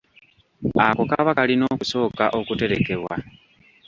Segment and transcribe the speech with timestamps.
[0.85, 3.13] Ako kaba kalina okusooka okuterekebwa.